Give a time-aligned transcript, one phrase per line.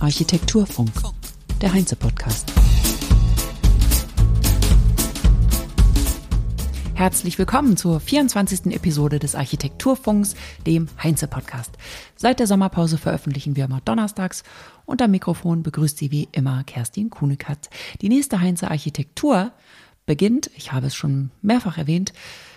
[0.00, 0.90] Architekturfunk,
[1.60, 2.50] der Heinze-Podcast.
[6.94, 8.74] Herzlich willkommen zur 24.
[8.74, 10.34] Episode des Architekturfunks,
[10.66, 11.76] dem Heinze-Podcast.
[12.16, 14.42] Seit der Sommerpause veröffentlichen wir immer donnerstags
[15.02, 17.68] am Mikrofon begrüßt Sie wie immer Kerstin Kuhnekatz.
[18.00, 19.52] Die nächste Heinze Architektur
[20.06, 22.14] beginnt, ich habe es schon mehrfach erwähnt,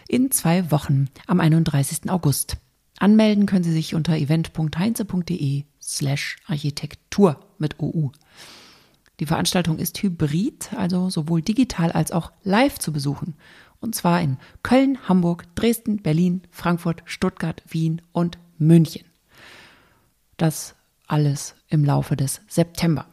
[0.08, 2.10] in zwei Wochen am 31.
[2.10, 2.61] August.
[3.02, 8.12] Anmelden können Sie sich unter event.heinze.de slash Architektur mit OU.
[9.20, 13.34] Die Veranstaltung ist hybrid, also sowohl digital als auch live zu besuchen.
[13.80, 19.08] Und zwar in Köln, Hamburg, Dresden, Berlin, Frankfurt, Stuttgart, Wien und München.
[20.38, 20.76] Das
[21.08, 23.08] alles im Laufe des September.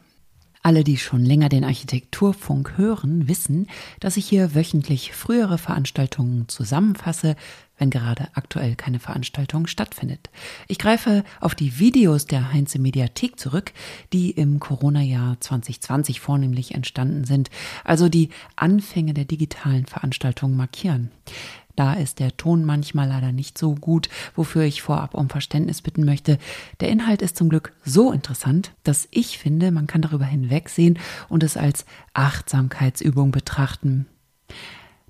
[0.61, 3.67] Alle, die schon länger den Architekturfunk hören, wissen,
[4.01, 7.37] dass ich hier wöchentlich frühere Veranstaltungen zusammenfasse,
[7.77, 10.29] wenn gerade aktuell keine Veranstaltung stattfindet.
[10.67, 13.71] Ich greife auf die Videos der Heinze Mediathek zurück,
[14.11, 17.49] die im Corona-Jahr 2020 vornehmlich entstanden sind,
[17.85, 21.09] also die Anfänge der digitalen Veranstaltungen markieren.
[21.79, 26.03] Da ist der Ton manchmal leider nicht so gut, wofür ich vorab um Verständnis bitten
[26.03, 26.37] möchte.
[26.81, 30.99] Der Inhalt ist zum Glück so interessant, dass ich finde, man kann darüber hinwegsehen
[31.29, 34.07] und es als Achtsamkeitsübung betrachten.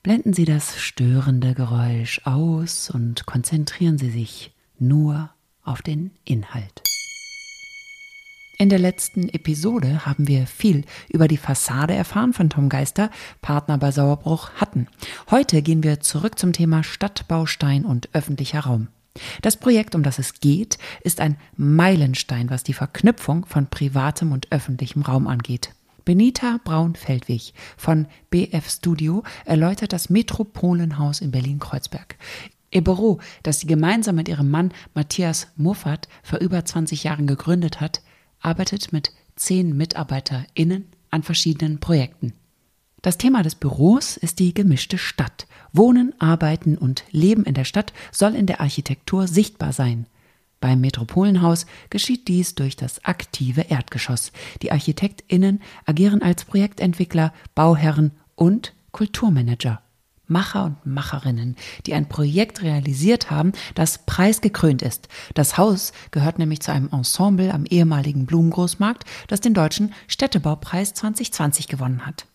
[0.03, 5.31] Blenden Sie das störende Geräusch aus und konzentrieren Sie sich nur
[5.63, 6.83] auf den Inhalt.
[8.61, 13.09] In der letzten Episode haben wir viel über die Fassade erfahren von Tom Geister,
[13.41, 14.87] Partner bei Sauerbruch hatten.
[15.31, 18.89] Heute gehen wir zurück zum Thema Stadtbaustein und öffentlicher Raum.
[19.41, 24.51] Das Projekt, um das es geht, ist ein Meilenstein, was die Verknüpfung von privatem und
[24.51, 25.73] öffentlichem Raum angeht.
[26.03, 32.17] Benita Braun-Feldwig von BF Studio erläutert das Metropolenhaus in Berlin-Kreuzberg.
[32.71, 37.79] Ihr Büro, das sie gemeinsam mit ihrem Mann Matthias Muffat vor über 20 Jahren gegründet
[37.79, 38.01] hat,
[38.39, 42.33] arbeitet mit zehn MitarbeiterInnen an verschiedenen Projekten.
[43.01, 45.47] Das Thema des Büros ist die gemischte Stadt.
[45.71, 50.05] Wohnen, Arbeiten und Leben in der Stadt soll in der Architektur sichtbar sein.
[50.59, 54.33] Beim Metropolenhaus geschieht dies durch das aktive Erdgeschoss.
[54.61, 59.81] Die ArchitektInnen agieren als Projektentwickler, Bauherren und Kulturmanager.
[60.29, 65.09] Macher und Macherinnen, die ein Projekt realisiert haben, das preisgekrönt ist.
[65.33, 71.67] Das Haus gehört nämlich zu einem Ensemble am ehemaligen Blumengroßmarkt, das den deutschen Städtebaupreis 2020
[71.67, 72.25] gewonnen hat.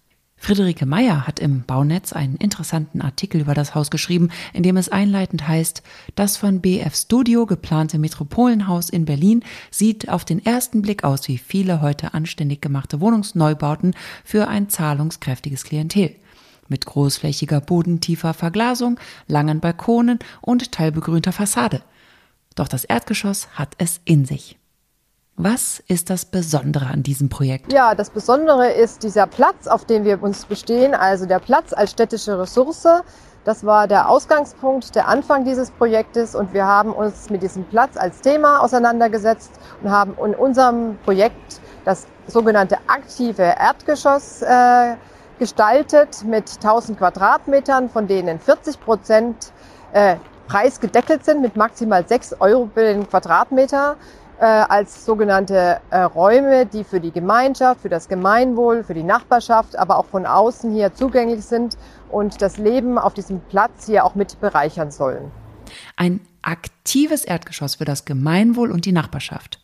[0.44, 4.91] Friederike Meyer hat im Baunetz einen interessanten Artikel über das Haus geschrieben, in dem es
[4.91, 5.82] einleitend heißt,
[6.16, 11.38] das von BF Studio geplante Metropolenhaus in Berlin sieht auf den ersten Blick aus wie
[11.38, 16.15] viele heute anständig gemachte Wohnungsneubauten für ein zahlungskräftiges Klientel
[16.69, 21.82] mit großflächiger bodentiefer Verglasung, langen Balkonen und teilbegrünter Fassade.
[22.54, 24.58] Doch das Erdgeschoss hat es in sich.
[25.36, 27.72] Was ist das Besondere an diesem Projekt?
[27.72, 31.91] Ja, das Besondere ist dieser Platz, auf dem wir uns bestehen, also der Platz als
[31.91, 32.86] städtische Ressource.
[33.44, 37.96] Das war der Ausgangspunkt, der Anfang dieses Projektes und wir haben uns mit diesem Platz
[37.96, 39.50] als Thema auseinandergesetzt
[39.82, 44.94] und haben in unserem Projekt das sogenannte aktive Erdgeschoss äh,
[45.38, 49.52] gestaltet mit 1000 Quadratmetern, von denen 40 Prozent
[49.92, 53.96] äh, preisgedeckelt sind mit maximal 6 Euro für den Quadratmeter
[54.38, 59.76] äh, als sogenannte äh, Räume, die für die Gemeinschaft, für das Gemeinwohl, für die Nachbarschaft,
[59.76, 61.76] aber auch von außen hier zugänglich sind
[62.10, 65.30] und das Leben auf diesem Platz hier auch mit bereichern sollen.
[65.96, 69.60] Ein aktives Erdgeschoss für das Gemeinwohl und die Nachbarschaft.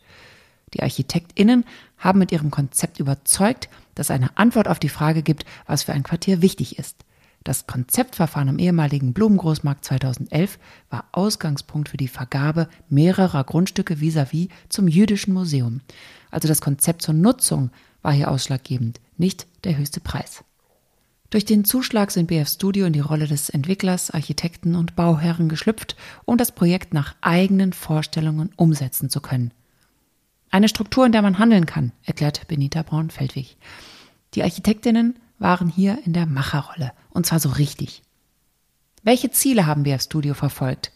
[0.73, 1.65] Die ArchitektInnen
[1.97, 6.03] haben mit ihrem Konzept überzeugt, das eine Antwort auf die Frage gibt, was für ein
[6.03, 7.03] Quartier wichtig ist.
[7.43, 10.59] Das Konzeptverfahren am ehemaligen Blumengroßmarkt 2011
[10.91, 15.81] war Ausgangspunkt für die Vergabe mehrerer Grundstücke vis-à-vis -vis zum Jüdischen Museum.
[16.29, 17.71] Also das Konzept zur Nutzung
[18.03, 20.43] war hier ausschlaggebend, nicht der höchste Preis.
[21.31, 25.95] Durch den Zuschlag sind BF Studio in die Rolle des Entwicklers, Architekten und Bauherren geschlüpft,
[26.25, 29.51] um das Projekt nach eigenen Vorstellungen umsetzen zu können.
[30.53, 33.55] Eine Struktur, in der man handeln kann, erklärt Benita Braun-Feldwig.
[34.33, 38.03] Die Architektinnen waren hier in der Macherrolle, und zwar so richtig.
[39.01, 40.91] Welche Ziele haben BF Studio verfolgt?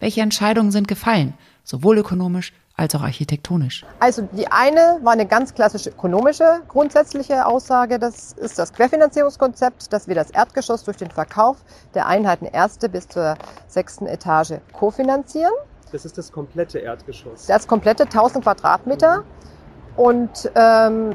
[0.00, 1.34] Welche Entscheidungen sind gefallen,
[1.64, 3.84] sowohl ökonomisch als auch architektonisch?
[4.00, 7.98] Also die eine war eine ganz klassische ökonomische grundsätzliche Aussage.
[7.98, 11.58] Das ist das Querfinanzierungskonzept, dass wir das Erdgeschoss durch den Verkauf
[11.92, 13.36] der Einheiten erste bis zur
[13.68, 15.52] sechsten Etage kofinanzieren.
[15.94, 17.46] Das ist das komplette Erdgeschoss.
[17.46, 19.22] Das komplette 1000 Quadratmeter.
[19.96, 21.14] Und ähm,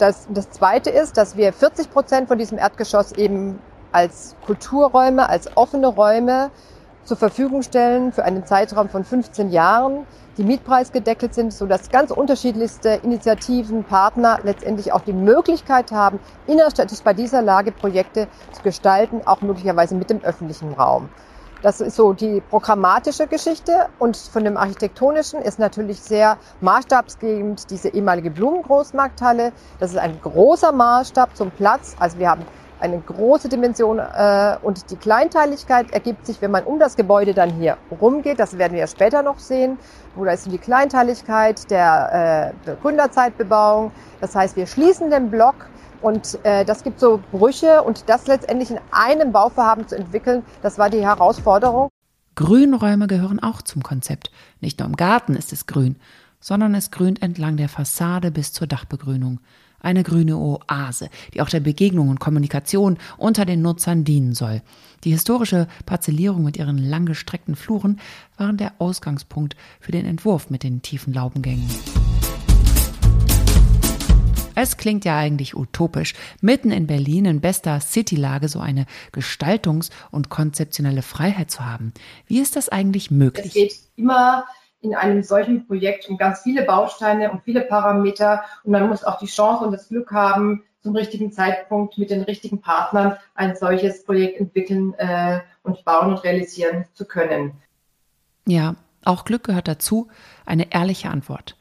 [0.00, 3.60] das, das Zweite ist, dass wir 40 Prozent von diesem Erdgeschoss eben
[3.92, 6.50] als Kulturräume, als offene Räume
[7.04, 10.08] zur Verfügung stellen für einen Zeitraum von 15 Jahren,
[10.38, 16.18] die mietpreisgedeckelt sind, sodass ganz unterschiedlichste Initiativen, Partner letztendlich auch die Möglichkeit haben,
[16.48, 21.10] innerstädtisch bei dieser Lage Projekte zu gestalten, auch möglicherweise mit dem öffentlichen Raum.
[21.66, 27.88] Das ist so die programmatische Geschichte und von dem architektonischen ist natürlich sehr maßstabsgebend diese
[27.88, 29.50] ehemalige Blumengroßmarkthalle.
[29.80, 31.96] Das ist ein großer Maßstab zum Platz.
[31.98, 32.42] Also wir haben
[32.78, 37.50] eine große Dimension äh, und die Kleinteiligkeit ergibt sich, wenn man um das Gebäude dann
[37.50, 38.38] hier rumgeht.
[38.38, 39.76] Das werden wir ja später noch sehen,
[40.14, 43.90] wo da ist die Kleinteiligkeit der, äh, der Gründerzeitbebauung.
[44.20, 45.56] Das heißt, wir schließen den Block
[46.02, 50.78] und äh, das gibt so Brüche und das letztendlich in einem Bauvorhaben zu entwickeln, das
[50.78, 51.88] war die Herausforderung.
[52.34, 54.30] Grünräume gehören auch zum Konzept.
[54.60, 55.96] Nicht nur im Garten ist es grün,
[56.40, 59.40] sondern es grünt entlang der Fassade bis zur Dachbegrünung
[59.86, 64.62] eine grüne Oase, die auch der Begegnung und Kommunikation unter den Nutzern dienen soll.
[65.04, 68.00] Die historische Parzellierung mit ihren langgestreckten Fluren
[68.36, 71.68] waren der Ausgangspunkt für den Entwurf mit den tiefen Laubengängen.
[74.56, 80.30] Es klingt ja eigentlich utopisch, mitten in Berlin in bester Citylage so eine Gestaltungs- und
[80.30, 81.92] konzeptionelle Freiheit zu haben.
[82.26, 83.48] Wie ist das eigentlich möglich?
[83.48, 84.46] Es geht immer
[84.80, 89.18] in einem solchen Projekt um ganz viele Bausteine und viele Parameter und man muss auch
[89.18, 94.04] die Chance und das Glück haben, zum richtigen Zeitpunkt mit den richtigen Partnern ein solches
[94.04, 97.52] Projekt entwickeln äh, und bauen und realisieren zu können.
[98.46, 100.08] Ja, auch Glück gehört dazu,
[100.46, 101.56] eine ehrliche Antwort.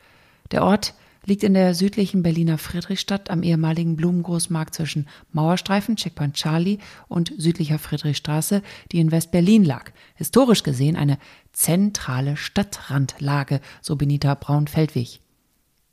[0.52, 0.94] Der Ort
[1.26, 7.80] liegt in der südlichen Berliner Friedrichstadt am ehemaligen Blumengroßmarkt zwischen Mauerstreifen, Checkpoint Charlie und südlicher
[7.80, 8.62] Friedrichstraße,
[8.92, 9.92] die in West-Berlin lag.
[10.16, 11.18] Historisch gesehen eine
[11.52, 15.22] zentrale Stadtrandlage, so Benita Braun-Feldwig.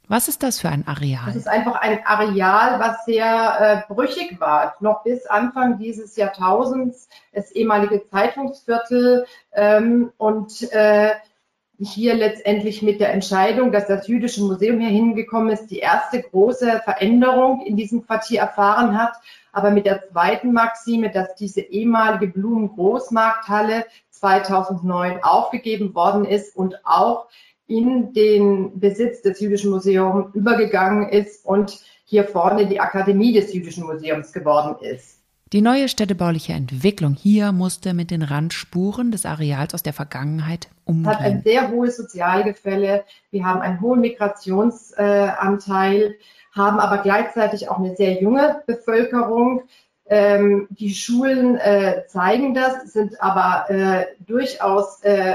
[0.08, 1.24] Was ist das für ein Areal?
[1.26, 4.74] Das ist einfach ein Areal, was sehr äh, brüchig war.
[4.80, 9.24] Noch bis Anfang dieses Jahrtausends, das ehemalige Zeitungsviertel
[9.54, 11.12] ähm, und äh,
[11.84, 16.80] hier letztendlich mit der Entscheidung, dass das Jüdische Museum hier hingekommen ist, die erste große
[16.84, 19.14] Veränderung in diesem Quartier erfahren hat.
[19.52, 27.28] Aber mit der zweiten Maxime, dass diese ehemalige Blumen-Großmarkthalle 2009 aufgegeben worden ist und auch
[27.66, 33.84] in den Besitz des Jüdischen Museums übergegangen ist und hier vorne die Akademie des Jüdischen
[33.84, 35.21] Museums geworden ist.
[35.52, 41.10] Die neue städtebauliche Entwicklung hier musste mit den Randspuren des Areals aus der Vergangenheit umgehen.
[41.10, 43.04] Hat ein sehr hohes Sozialgefälle.
[43.30, 46.14] Wir haben einen hohen Migrationsanteil,
[46.52, 49.64] haben aber gleichzeitig auch eine sehr junge Bevölkerung.
[50.06, 55.34] Ähm, die Schulen äh, zeigen das, sind aber äh, durchaus äh,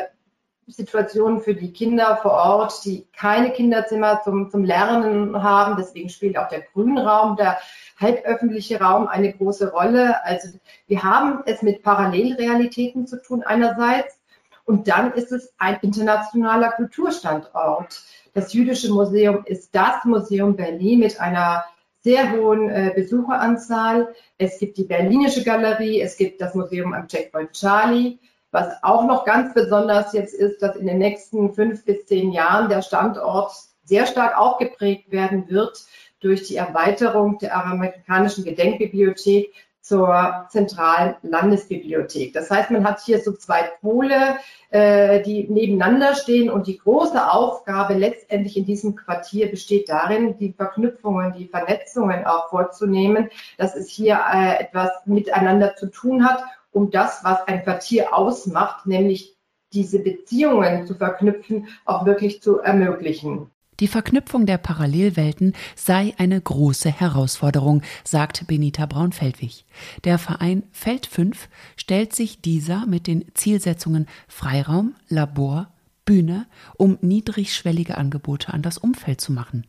[0.67, 5.77] Situationen für die Kinder vor Ort, die keine Kinderzimmer zum, zum Lernen haben.
[5.77, 7.57] Deswegen spielt auch der Grünraum, der
[7.99, 10.23] halböffentliche Raum eine große Rolle.
[10.25, 10.49] Also
[10.87, 14.19] wir haben es mit Parallelrealitäten zu tun einerseits
[14.65, 18.03] und dann ist es ein internationaler Kulturstandort.
[18.33, 21.63] Das Jüdische Museum ist das Museum Berlin mit einer
[22.01, 24.13] sehr hohen äh, Besucheranzahl.
[24.37, 28.19] Es gibt die Berlinische Galerie, es gibt das Museum am Checkpoint Charlie.
[28.51, 32.69] Was auch noch ganz besonders jetzt ist, dass in den nächsten fünf bis zehn Jahren
[32.69, 33.51] der Standort
[33.83, 35.85] sehr stark aufgeprägt werden wird
[36.19, 39.53] durch die Erweiterung der amerikanischen Gedenkbibliothek
[39.88, 42.33] zur zentralen Landesbibliothek.
[42.33, 44.35] Das heißt, man hat hier so zwei Pole,
[44.69, 50.51] äh, die nebeneinander stehen und die große Aufgabe letztendlich in diesem Quartier besteht darin, die
[50.51, 56.44] Verknüpfungen, die Vernetzungen auch vorzunehmen, dass es hier äh, etwas miteinander zu tun hat,
[56.77, 59.35] um das, was ein Quartier ausmacht, nämlich
[59.73, 63.49] diese Beziehungen zu verknüpfen, auch wirklich zu ermöglichen.
[63.79, 69.65] Die Verknüpfung der Parallelwelten sei eine große Herausforderung, sagt Benita Braun-Feldwig.
[70.03, 75.67] Der Verein Feld 5 stellt sich dieser mit den Zielsetzungen Freiraum, Labor,
[76.05, 76.45] Bühne,
[76.77, 79.65] um niedrigschwellige Angebote an das Umfeld zu machen.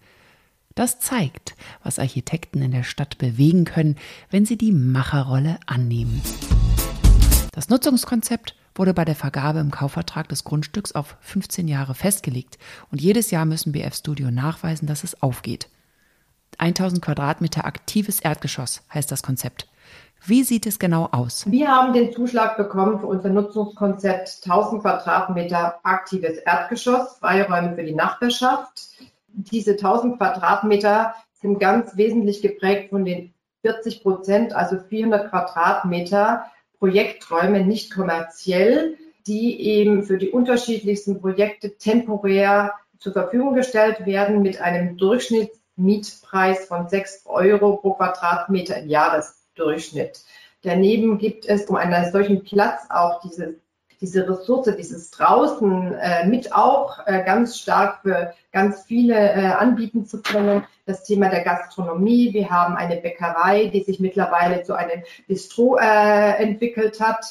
[0.78, 3.96] Das zeigt, was Architekten in der Stadt bewegen können,
[4.30, 6.22] wenn sie die Macherrolle annehmen.
[7.52, 12.58] Das Nutzungskonzept wurde bei der Vergabe im Kaufvertrag des Grundstücks auf 15 Jahre festgelegt
[12.90, 15.68] und jedes Jahr müssen BF Studio nachweisen, dass es aufgeht.
[16.58, 19.68] 1000 Quadratmeter aktives Erdgeschoss heißt das Konzept.
[20.26, 21.44] Wie sieht es genau aus?
[21.50, 27.94] Wir haben den Zuschlag bekommen für unser Nutzungskonzept 1000 Quadratmeter aktives Erdgeschoss, Freiräume für die
[27.94, 28.88] Nachbarschaft.
[29.28, 36.46] Diese 1000 Quadratmeter sind ganz wesentlich geprägt von den 40 Prozent, also 400 Quadratmeter
[36.78, 44.60] Projekträume nicht kommerziell, die eben für die unterschiedlichsten Projekte temporär zur Verfügung gestellt werden mit
[44.60, 50.24] einem Durchschnittsmietpreis von 6 Euro pro Quadratmeter im Jahresdurchschnitt.
[50.62, 53.56] Daneben gibt es um einen solchen Platz auch diese
[54.00, 60.06] diese Ressource, dieses draußen äh, mit auch äh, ganz stark für ganz viele äh, anbieten
[60.06, 60.64] zu können.
[60.86, 62.32] Das Thema der Gastronomie.
[62.32, 67.24] Wir haben eine Bäckerei, die sich mittlerweile zu einem Bistro äh, entwickelt hat.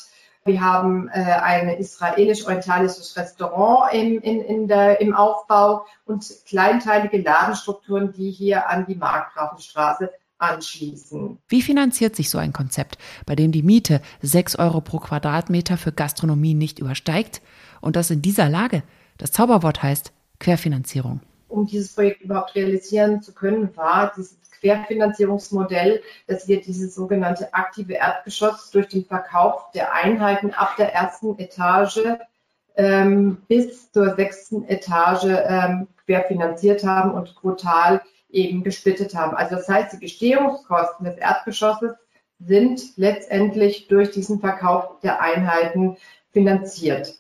[0.46, 8.14] Wir haben äh, ein israelisch-orientalisches Restaurant im, in, in der, im Aufbau und kleinteilige Ladenstrukturen,
[8.14, 11.38] die hier an die Markgrafenstraße anschließen.
[11.48, 15.92] Wie finanziert sich so ein Konzept, bei dem die Miete 6 Euro pro Quadratmeter für
[15.92, 17.42] Gastronomie nicht übersteigt
[17.82, 18.84] und das in dieser Lage?
[19.18, 21.22] Das Zauberwort heißt Querfinanzierung.
[21.48, 27.94] Um dieses Projekt überhaupt realisieren zu können, war dieses Querfinanzierungsmodell, dass wir dieses sogenannte aktive
[27.94, 32.00] Erdgeschoss durch den Verkauf der Einheiten ab der ersten Etage
[32.76, 39.36] ähm, bis zur sechsten Etage ähm, querfinanziert haben und brutal eben gesplittet haben.
[39.36, 41.94] Also das heißt, die Gestehungskosten des Erdgeschosses
[42.40, 45.98] sind letztendlich durch diesen Verkauf der Einheiten
[46.32, 47.18] finanziert.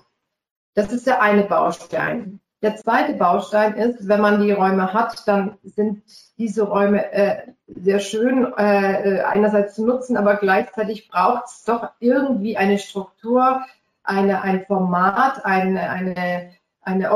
[0.74, 2.40] Das ist der eine Baustein.
[2.62, 6.04] Der zweite Baustein ist, wenn man die Räume hat, dann sind
[6.38, 12.58] diese Räume äh, sehr schön äh, einerseits zu nutzen, aber gleichzeitig braucht es doch irgendwie
[12.58, 13.64] eine Struktur,
[14.04, 17.12] eine, ein Format, eine, eine, eine,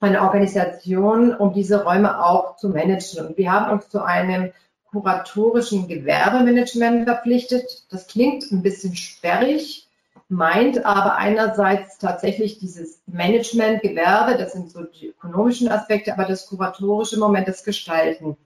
[0.00, 3.26] Organis eine Organisation, um diese Räume auch zu managen.
[3.26, 4.52] Und wir haben uns zu einem
[4.90, 7.84] kuratorischen Gewerbemanagement verpflichtet.
[7.90, 9.88] Das klingt ein bisschen sperrig,
[10.28, 16.46] meint aber einerseits tatsächlich dieses Management, Gewerbe, das sind so die ökonomischen Aspekte, aber das
[16.46, 18.36] kuratorische Moment, das Gestalten.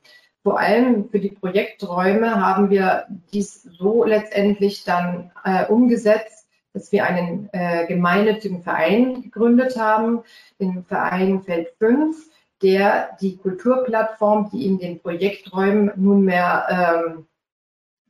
[0.43, 6.34] Vor allem für die Projekträume haben wir dies so letztendlich dann äh, umgesetzt,
[6.75, 10.23] dass wir einen äh, gemeinnützigen Verein gegründet haben,
[10.61, 12.17] den Verein Feld 5,
[12.63, 17.27] der die Kulturplattform, die in den Projekträumen nunmehr ähm,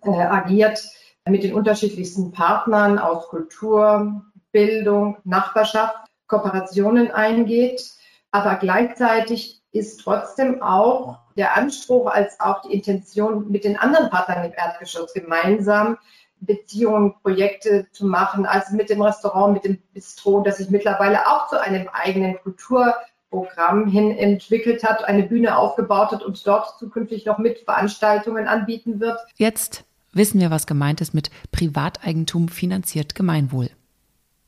[0.03, 0.83] äh, agiert,
[1.29, 7.83] mit den unterschiedlichsten Partnern aus Kultur, Bildung, Nachbarschaft Kooperationen eingeht.
[8.31, 14.45] Aber gleichzeitig ist trotzdem auch der Anspruch als auch die Intention mit den anderen Partnern
[14.45, 15.99] im Erdgeschoss gemeinsam
[16.45, 21.49] Beziehungen, Projekte zu machen, also mit dem Restaurant, mit dem Bistro, das sich mittlerweile auch
[21.49, 27.39] zu einem eigenen Kulturprogramm hin entwickelt hat, eine Bühne aufgebaut hat und dort zukünftig noch
[27.39, 29.19] mit Veranstaltungen anbieten wird.
[29.37, 33.71] Jetzt wissen wir, was gemeint ist mit Privateigentum finanziert Gemeinwohl.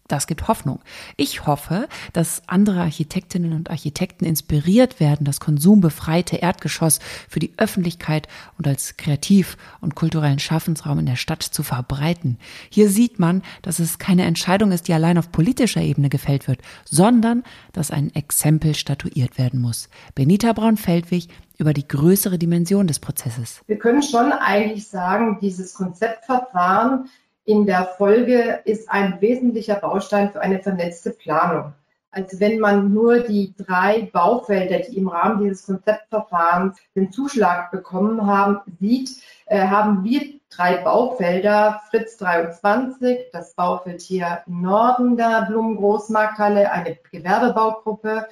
[0.08, 0.80] Das gibt Hoffnung.
[1.16, 8.28] Ich hoffe, dass andere Architektinnen und Architekten inspiriert werden, das konsumbefreite Erdgeschoss für die Öffentlichkeit
[8.58, 12.38] und als kreativ und kulturellen Schaffensraum in der Stadt zu verbreiten.
[12.70, 16.60] Hier sieht man, dass es keine Entscheidung ist, die allein auf politischer Ebene gefällt wird,
[16.84, 19.88] sondern dass ein Exempel statuiert werden muss.
[20.14, 23.62] Benita Braun-Feldwig über die größere Dimension des Prozesses.
[23.66, 27.08] Wir können schon eigentlich sagen, dieses Konzeptverfahren
[27.46, 31.72] in der Folge ist ein wesentlicher Baustein für eine vernetzte Planung.
[32.10, 38.26] Also wenn man nur die drei Baufelder, die im Rahmen dieses Konzeptverfahrens den Zuschlag bekommen
[38.26, 39.10] haben, sieht,
[39.46, 46.96] äh, haben wir drei Baufelder, Fritz 23, das Baufeld hier im Norden der Blumengroßmarkthalle, eine
[47.12, 48.26] Gewerbebaugruppe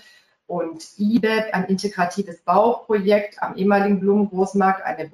[0.46, 5.08] und IBEP, ein integratives Bauprojekt am ehemaligen Blumengroßmarkt, eine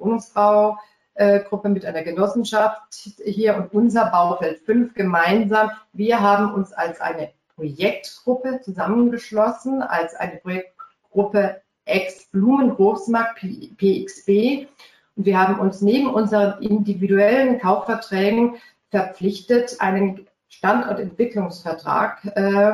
[1.15, 5.71] Wohnungsbaugruppe mit einer Genossenschaft hier und unser Baufeld 5 gemeinsam.
[5.93, 13.39] Wir haben uns als eine Projektgruppe zusammengeschlossen, als eine Projektgruppe Ex-Blumengroßmarkt
[13.77, 14.67] PXB.
[15.15, 18.55] Und wir haben uns neben unseren individuellen Kaufverträgen
[18.89, 22.73] verpflichtet, einen Standortentwicklungsvertrag äh,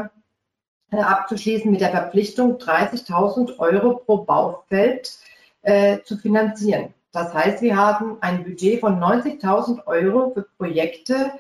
[0.91, 5.17] äh, abzuschließen mit der Verpflichtung, 30.000 Euro pro Baufeld
[5.61, 6.93] äh, zu finanzieren.
[7.11, 11.31] Das heißt, wir haben ein Budget von 90.000 Euro für Projekte,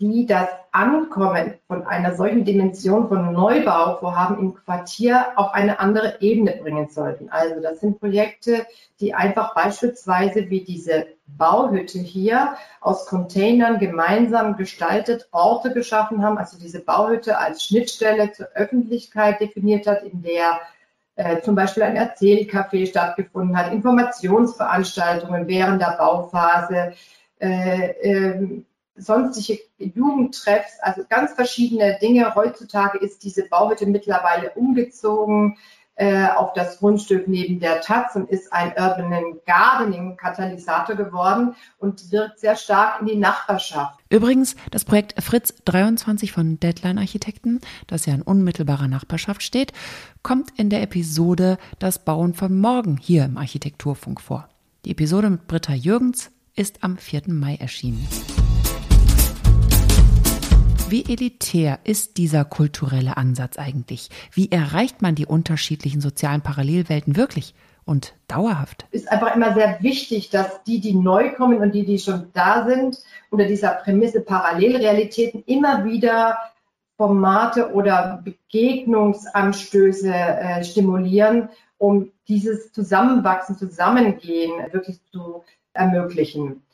[0.00, 6.58] die das Ankommen von einer solchen Dimension von Neubauvorhaben im Quartier auf eine andere Ebene
[6.62, 7.28] bringen sollten.
[7.28, 8.66] Also das sind Projekte,
[8.98, 16.58] die einfach beispielsweise wie diese Bauhütte hier aus Containern gemeinsam gestaltet Orte geschaffen haben, also
[16.58, 20.60] diese Bauhütte als Schnittstelle zur Öffentlichkeit definiert hat, in der
[21.20, 26.94] äh, zum Beispiel ein Erzählcafé stattgefunden hat, Informationsveranstaltungen während der Bauphase,
[27.38, 28.62] äh, äh,
[28.96, 32.34] sonstige Jugendtreffs, also ganz verschiedene Dinge.
[32.34, 35.58] Heutzutage ist diese Bauhütte mittlerweile umgezogen
[36.00, 42.10] äh, auf das Grundstück neben der Taz und ist ein Urban Gardening Katalysator geworden und
[42.10, 43.98] wirkt sehr stark in die Nachbarschaft.
[44.08, 49.74] Übrigens, das Projekt Fritz 23 von Deadline Architekten, das ja in unmittelbarer Nachbarschaft steht,
[50.22, 54.48] kommt in der Episode Das Bauen von morgen hier im Architekturfunk vor.
[54.86, 57.24] Die Episode mit Britta Jürgens ist am 4.
[57.26, 58.08] Mai erschienen.
[60.90, 64.08] Wie elitär ist dieser kulturelle Ansatz eigentlich?
[64.32, 67.54] Wie erreicht man die unterschiedlichen sozialen Parallelwelten wirklich
[67.84, 68.86] und dauerhaft?
[68.90, 72.66] Ist einfach immer sehr wichtig, dass die, die neu kommen und die, die schon da
[72.66, 72.98] sind,
[73.30, 76.36] unter dieser Prämisse Parallelrealitäten immer wieder
[76.96, 86.64] Formate oder Begegnungsanstöße äh, stimulieren, um dieses Zusammenwachsen, Zusammengehen wirklich zu ermöglichen.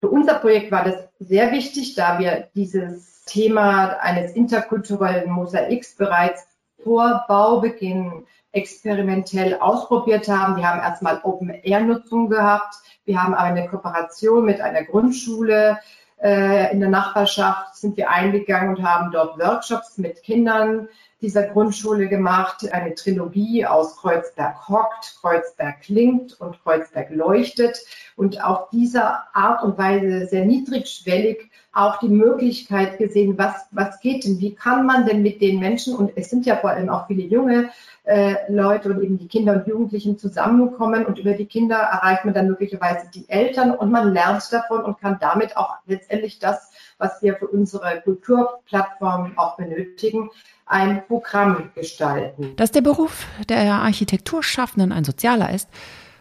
[0.00, 6.46] Für unser Projekt war das sehr wichtig, da wir dieses Thema eines interkulturellen Mosaiks bereits
[6.82, 10.56] vor Baubeginn experimentell ausprobiert haben.
[10.56, 12.74] Wir haben erstmal Open-Air-Nutzung gehabt.
[13.04, 15.78] Wir haben eine Kooperation mit einer Grundschule
[16.22, 20.88] äh, in der Nachbarschaft, sind wir eingegangen und haben dort Workshops mit Kindern
[21.20, 22.70] dieser Grundschule gemacht.
[22.72, 27.78] Eine Trilogie aus Kreuzberg hockt, Kreuzberg klingt und Kreuzberg leuchtet.
[28.16, 34.24] Und auf dieser Art und Weise sehr niedrigschwellig auch die Möglichkeit gesehen, was, was geht
[34.24, 37.06] denn, wie kann man denn mit den Menschen, und es sind ja vor allem auch
[37.06, 37.70] viele junge
[38.04, 42.34] äh, Leute und eben die Kinder und Jugendlichen zusammenkommen und über die Kinder erreicht man
[42.34, 46.67] dann möglicherweise die Eltern und man lernt davon und kann damit auch letztendlich das,
[46.98, 50.30] was wir für unsere Kulturplattform auch benötigen,
[50.66, 52.54] ein Programm gestalten.
[52.56, 55.68] Dass der Beruf der Architekturschaffenden ein sozialer ist,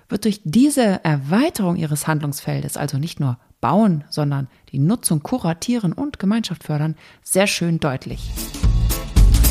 [0.10, 6.20] wird durch diese Erweiterung ihres Handlungsfeldes, also nicht nur bauen, sondern die Nutzung kuratieren und
[6.20, 8.32] Gemeinschaft fördern, sehr schön deutlich.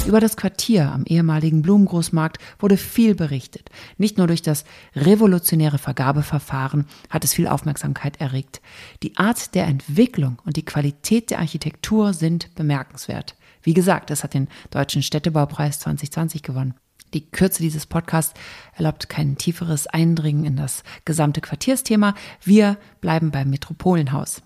[0.06, 3.70] Über das Quartier am ehemaligen Blumengroßmarkt wurde viel berichtet.
[3.98, 8.60] Nicht nur durch das revolutionäre Vergabeverfahren hat es viel Aufmerksamkeit erregt.
[9.02, 13.34] Die Art der Entwicklung und die Qualität der Architektur sind bemerkenswert.
[13.62, 16.74] Wie gesagt, es hat den Deutschen Städtebaupreis 2020 gewonnen.
[17.12, 18.38] Die Kürze dieses Podcasts
[18.76, 22.14] erlaubt kein tieferes Eindringen in das gesamte Quartiersthema.
[22.44, 24.40] Wir bleiben beim Metropolenhaus.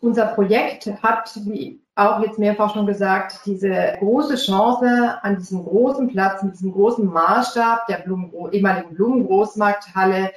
[0.00, 6.08] Unser Projekt hat, wie auch jetzt mehrfach schon gesagt, diese große Chance an diesem großen
[6.08, 10.32] Platz, mit diesem großen Maßstab der Blumengro ehemaligen Blumengroßmarkthalle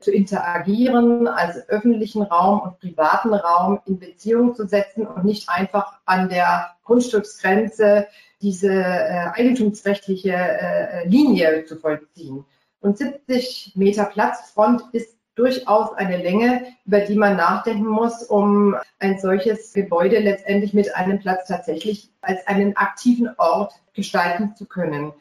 [0.00, 6.00] zu interagieren, als öffentlichen Raum und privaten Raum in Beziehung zu setzen und nicht einfach
[6.06, 8.08] an der Grundstücksgrenze
[8.40, 12.44] diese äh, eigentumsrechtliche äh, Linie zu vollziehen.
[12.80, 19.18] Und 70 Meter Platzfront ist durchaus eine Länge, über die man nachdenken muss, um ein
[19.18, 25.12] solches Gebäude letztendlich mit einem Platz tatsächlich als einen aktiven Ort gestalten zu können.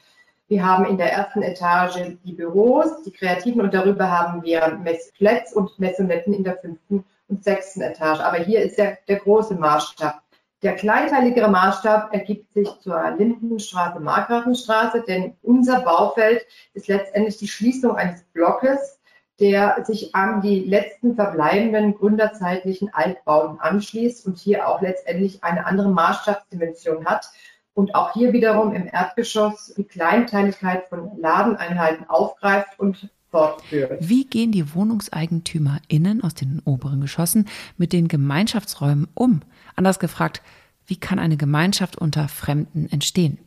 [0.48, 5.54] Wir haben in der ersten Etage die Büros, die Kreativen und darüber haben wir Messflats
[5.54, 8.20] und Messonetten in der fünften und sechsten Etage.
[8.20, 10.22] Aber hier ist der, der große Maßstab.
[10.62, 17.96] Der kleinteiligere Maßstab ergibt sich zur Lindenstraße, Markgrafenstraße, denn unser Baufeld ist letztendlich die Schließung
[17.96, 19.00] eines Blockes,
[19.42, 25.90] der sich an die letzten verbleibenden gründerzeitlichen Altbauten anschließt und hier auch letztendlich eine andere
[25.90, 27.32] Maßstabsdimension hat
[27.74, 33.98] und auch hier wiederum im Erdgeschoss die Kleinteiligkeit von Ladeneinheiten aufgreift und fortführt.
[34.00, 39.42] Wie gehen die WohnungseigentümerInnen aus den oberen Geschossen mit den Gemeinschaftsräumen um?
[39.76, 40.44] Anders gefragt,
[40.86, 43.40] wie kann eine Gemeinschaft unter Fremden entstehen?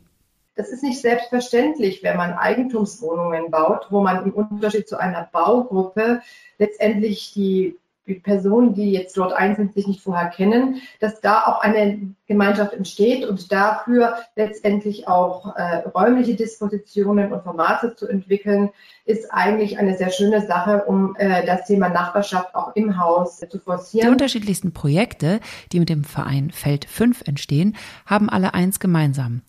[0.55, 6.21] Das ist nicht selbstverständlich, wenn man Eigentumswohnungen baut, wo man im Unterschied zu einer Baugruppe
[6.57, 11.43] letztendlich die die Personen, die jetzt dort ein sind, sich nicht vorher kennen, dass da
[11.45, 18.69] auch eine Gemeinschaft entsteht und dafür letztendlich auch äh, räumliche Dispositionen und Formate zu entwickeln,
[19.05, 23.59] ist eigentlich eine sehr schöne Sache, um äh, das Thema Nachbarschaft auch im Haus zu
[23.59, 24.07] forcieren.
[24.07, 25.39] Die unterschiedlichsten Projekte,
[25.71, 29.41] die mit dem Verein Feld 5 entstehen, haben alle eins gemeinsam.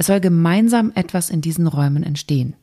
[0.00, 2.54] Es soll gemeinsam etwas in diesen Räumen entstehen.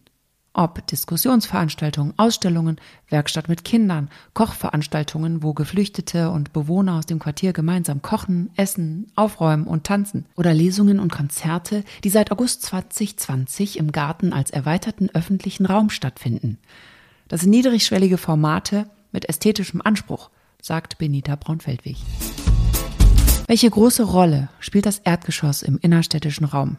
[0.53, 2.77] Ob Diskussionsveranstaltungen, Ausstellungen,
[3.09, 9.67] Werkstatt mit Kindern, Kochveranstaltungen, wo Geflüchtete und Bewohner aus dem Quartier gemeinsam kochen, essen, aufräumen
[9.67, 10.27] und tanzen.
[10.37, 16.57] Oder Lesungen und Konzerte, die seit August 2020 im Garten als erweiterten öffentlichen Raum stattfinden.
[17.27, 20.29] Das sind niedrigschwellige Formate mit ästhetischem Anspruch,
[20.61, 21.97] sagt Benita Braunfeldwig.
[23.47, 26.77] Welche große Rolle spielt das Erdgeschoss im innerstädtischen Raum?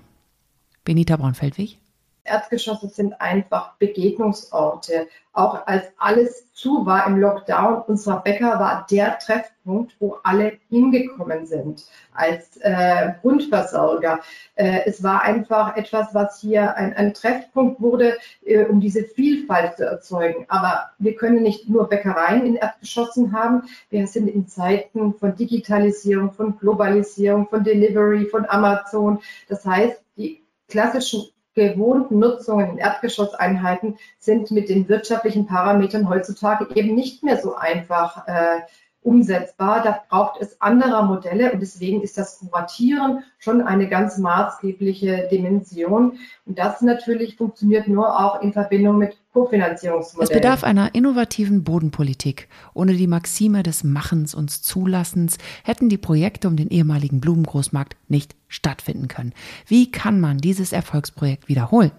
[0.87, 1.81] Benita Braunfeldwig?
[2.27, 5.09] Erdgeschosse sind einfach Begegnungsorte.
[5.33, 11.47] Auch als alles zu war im Lockdown, unser Bäcker war der Treffpunkt, wo alle hingekommen
[11.47, 14.21] sind als äh, Grundversorger.
[14.55, 19.77] Äh, es war einfach etwas, was hier ein, ein Treffpunkt wurde, äh, um diese Vielfalt
[19.77, 20.47] zu erzeugen.
[20.49, 23.65] Aber wir können nicht nur Bäckereien in Erdgeschossen haben.
[23.91, 29.21] Wir sind in Zeiten von Digitalisierung, von Globalisierung, von Delivery, von Amazon.
[29.49, 31.25] Das heißt, die klassischen
[31.55, 38.29] gewohnten Nutzungen in Erdgeschosseinheiten sind mit den wirtschaftlichen Parametern heutzutage eben nicht mehr so einfach
[38.29, 38.61] äh,
[39.07, 39.83] umsetzbar.
[39.83, 46.19] Da braucht es anderer Modelle und deswegen ist das Kuratieren schon eine ganz maßgebliche Dimension.
[46.45, 50.31] Und das natürlich funktioniert nur auch in Verbindung mit Kofinanzierungsmodellen.
[50.31, 52.49] Es bedarf einer innovativen Bodenpolitik.
[52.73, 58.35] Ohne die Maxime des Machens und Zulassens hätten die Projekte um den ehemaligen Blumengroßmarkt nicht
[58.49, 59.35] stattfinden können.
[59.67, 61.93] Wie kann man dieses Erfolgsprojekt wiederholen?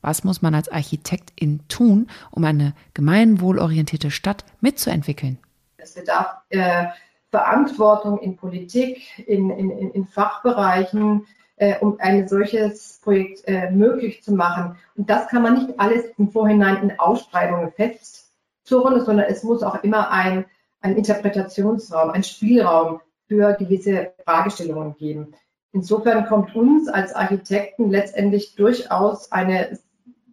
[0.00, 5.38] Was muss man als Architektin tun, um eine gemeinwohlorientierte Stadt mitzuentwickeln?
[5.76, 6.86] Es bedarf äh,
[7.30, 11.24] Verantwortung in Politik, in, in, in Fachbereichen,
[11.56, 14.76] äh, um ein solches Projekt äh, möglich zu machen.
[14.96, 19.82] Und das kann man nicht alles im Vorhinein in Ausschreibungen festzurren, sondern es muss auch
[19.82, 20.46] immer ein,
[20.80, 25.34] ein Interpretationsraum, ein Spielraum für gewisse Fragestellungen geben.
[25.72, 29.78] Insofern kommt uns als Architekten letztendlich durchaus eine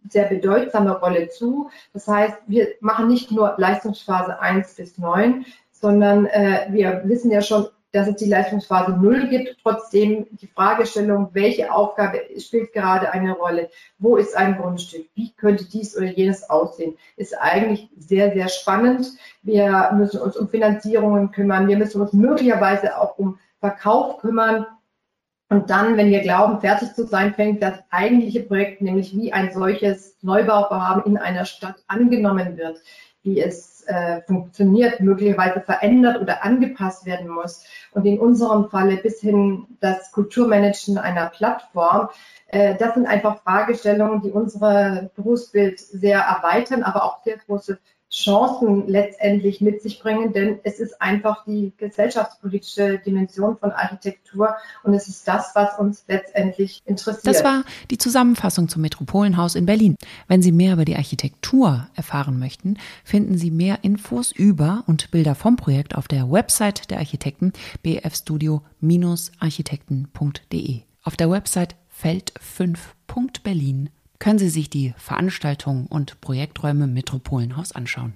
[0.08, 1.70] sehr bedeutsame Rolle zu.
[1.92, 7.42] Das heißt, wir machen nicht nur Leistungsphase 1 bis 9, sondern äh, wir wissen ja
[7.42, 9.58] schon, dass es die Leistungsphase 0 gibt.
[9.62, 13.70] Trotzdem die Fragestellung, welche Aufgabe spielt gerade eine Rolle?
[13.98, 15.06] Wo ist ein Grundstück?
[15.14, 16.96] Wie könnte dies oder jenes aussehen?
[17.16, 19.06] Ist eigentlich sehr, sehr spannend.
[19.42, 21.68] Wir müssen uns um Finanzierungen kümmern.
[21.68, 24.66] Wir müssen uns möglicherweise auch um Verkauf kümmern.
[25.50, 29.52] Und dann, wenn wir glauben, fertig zu sein, fängt das eigentliche Projekt, nämlich wie ein
[29.52, 32.80] solches Neubauvorhaben in einer Stadt angenommen wird,
[33.22, 37.64] wie es äh, funktioniert, möglicherweise verändert oder angepasst werden muss.
[37.92, 42.08] Und in unserem Falle bis hin das Kulturmanagen einer Plattform.
[42.48, 47.78] Äh, das sind einfach Fragestellungen, die unser Berufsbild sehr erweitern, aber auch sehr große
[48.12, 54.92] Chancen letztendlich mit sich bringen, denn es ist einfach die gesellschaftspolitische Dimension von Architektur und
[54.92, 57.26] es ist das, was uns letztendlich interessiert.
[57.26, 59.96] Das war die Zusammenfassung zum Metropolenhaus in Berlin.
[60.28, 65.34] Wenn Sie mehr über die Architektur erfahren möchten, finden Sie mehr Infos über und Bilder
[65.34, 70.82] vom Projekt auf der Website der Architekten bfstudio-architekten.de.
[71.02, 73.88] Auf der Website feld5.berlin
[74.22, 78.12] können Sie sich die Veranstaltungen und Projekträume Metropolenhaus anschauen.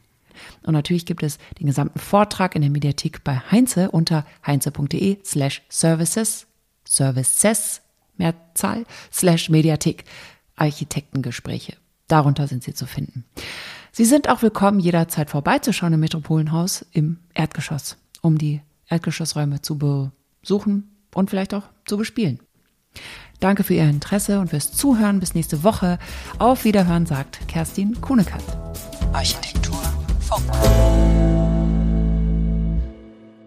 [0.62, 5.62] Und natürlich gibt es den gesamten Vortrag in der Mediathek bei Heinze unter heinze.de slash
[5.69, 6.47] services,
[6.85, 7.83] services,
[8.16, 10.05] Mehrzahl, slash Mediathek,
[10.55, 11.77] Architektengespräche.
[12.07, 13.25] Darunter sind sie zu finden.
[13.90, 20.88] Sie sind auch willkommen, jederzeit vorbeizuschauen im Metropolenhaus im Erdgeschoss, um die Erdgeschossräume zu besuchen
[21.12, 22.38] und vielleicht auch zu bespielen.
[23.40, 25.20] Danke für Ihr Interesse und fürs Zuhören.
[25.20, 25.99] Bis nächste Woche.
[26.38, 28.44] Auf Wiederhören, sagt Kerstin Kuhnekant.
[29.12, 29.79] Architektur
[30.20, 30.44] Funk.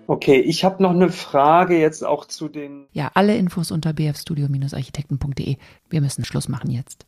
[0.09, 2.87] Okay, ich habe noch eine Frage jetzt auch zu den.
[2.93, 5.57] Ja, alle Infos unter bfstudio-architekten.de.
[5.89, 7.05] Wir müssen Schluss machen jetzt.